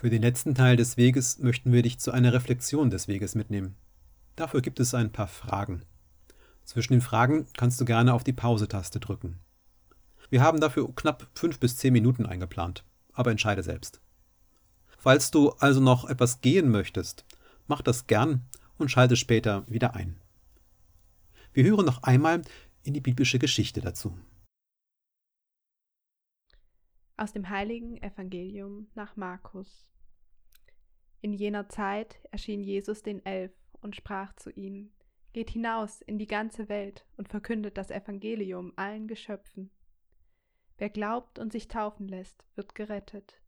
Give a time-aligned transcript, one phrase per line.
[0.00, 3.76] Für den letzten Teil des Weges möchten wir dich zu einer Reflexion des Weges mitnehmen.
[4.34, 5.82] Dafür gibt es ein paar Fragen.
[6.64, 9.40] Zwischen den Fragen kannst du gerne auf die Pause-Taste drücken.
[10.30, 12.82] Wir haben dafür knapp fünf bis zehn Minuten eingeplant,
[13.12, 14.00] aber entscheide selbst.
[14.96, 17.26] Falls du also noch etwas gehen möchtest,
[17.66, 18.46] mach das gern
[18.78, 20.16] und schalte später wieder ein.
[21.52, 22.40] Wir hören noch einmal
[22.84, 24.16] in die biblische Geschichte dazu.
[27.20, 29.90] Aus dem heiligen Evangelium nach Markus.
[31.20, 33.52] In jener Zeit erschien Jesus den Elf
[33.82, 34.90] und sprach zu ihnen,
[35.34, 39.70] Geht hinaus in die ganze Welt und verkündet das Evangelium allen Geschöpfen.
[40.78, 43.42] Wer glaubt und sich taufen lässt, wird gerettet.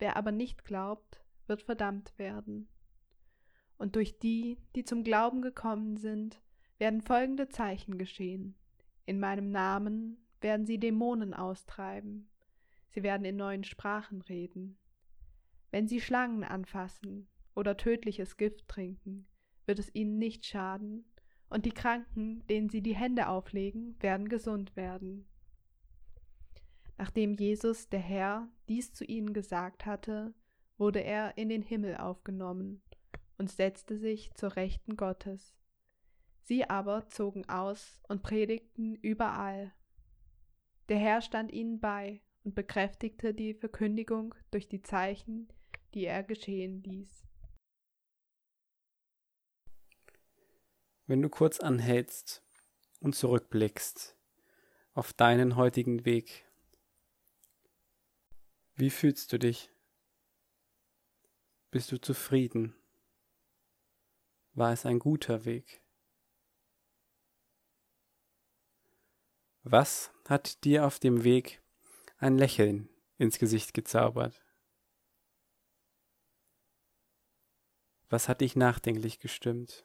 [0.00, 2.68] Wer aber nicht glaubt, wird verdammt werden.
[3.78, 6.42] Und durch die, die zum Glauben gekommen sind,
[6.78, 8.56] werden folgende Zeichen geschehen.
[9.06, 12.28] In meinem Namen werden sie Dämonen austreiben.
[12.92, 14.78] Sie werden in neuen Sprachen reden.
[15.70, 19.26] Wenn sie Schlangen anfassen oder tödliches Gift trinken,
[19.66, 21.04] wird es ihnen nicht schaden,
[21.48, 25.26] und die Kranken, denen sie die Hände auflegen, werden gesund werden.
[26.96, 30.34] Nachdem Jesus, der Herr, dies zu ihnen gesagt hatte,
[30.78, 32.82] wurde er in den Himmel aufgenommen
[33.36, 35.54] und setzte sich zur Rechten Gottes.
[36.44, 39.72] Sie aber zogen aus und predigten überall.
[40.88, 45.48] Der Herr stand ihnen bei und bekräftigte die Verkündigung durch die Zeichen,
[45.94, 47.26] die er geschehen ließ.
[51.06, 52.42] Wenn du kurz anhältst
[53.00, 54.16] und zurückblickst
[54.94, 56.46] auf deinen heutigen Weg,
[58.74, 59.70] wie fühlst du dich?
[61.70, 62.74] Bist du zufrieden?
[64.54, 65.82] War es ein guter Weg?
[69.62, 71.61] Was hat dir auf dem Weg
[72.22, 72.88] ein Lächeln
[73.18, 74.40] ins Gesicht gezaubert?
[78.08, 79.84] Was hat dich nachdenklich gestimmt?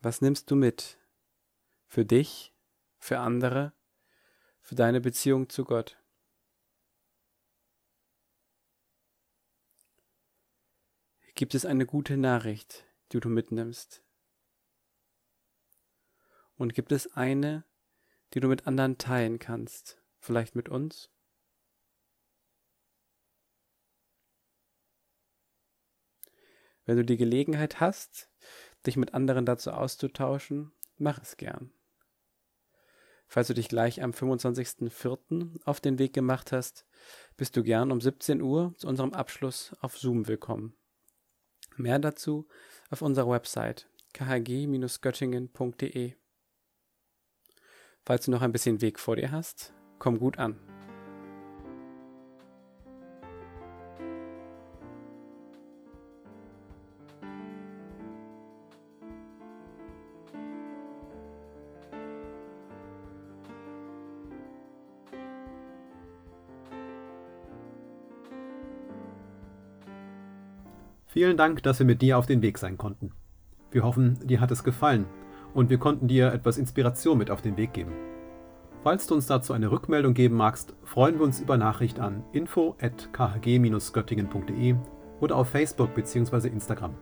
[0.00, 0.98] Was nimmst du mit?
[1.86, 2.52] Für dich,
[2.98, 3.72] für andere,
[4.60, 6.02] für deine Beziehung zu Gott?
[11.36, 14.05] Gibt es eine gute Nachricht, die du mitnimmst?
[16.56, 17.64] Und gibt es eine,
[18.34, 21.10] die du mit anderen teilen kannst, vielleicht mit uns?
[26.84, 28.30] Wenn du die Gelegenheit hast,
[28.86, 31.72] dich mit anderen dazu auszutauschen, mach es gern.
[33.28, 35.64] Falls du dich gleich am 25.04.
[35.64, 36.86] auf den Weg gemacht hast,
[37.36, 40.76] bist du gern um 17 Uhr zu unserem Abschluss auf Zoom willkommen.
[41.76, 42.46] Mehr dazu
[42.88, 46.14] auf unserer Website khg-göttingen.de.
[48.06, 50.54] Falls du noch ein bisschen Weg vor dir hast, komm gut an.
[71.08, 73.10] Vielen Dank, dass wir mit dir auf den Weg sein konnten.
[73.72, 75.06] Wir hoffen, dir hat es gefallen
[75.56, 77.92] und wir konnten dir etwas Inspiration mit auf den Weg geben.
[78.82, 84.74] Falls du uns dazu eine Rückmeldung geben magst, freuen wir uns über Nachricht an info@khg-göttingen.de
[85.20, 86.48] oder auf Facebook bzw.
[86.48, 86.92] Instagram.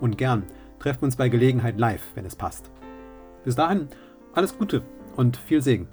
[0.00, 0.44] Und gern
[0.78, 2.70] treffen wir uns bei Gelegenheit live, wenn es passt.
[3.44, 3.88] Bis dahin
[4.32, 4.80] alles Gute
[5.14, 5.86] und viel Segen.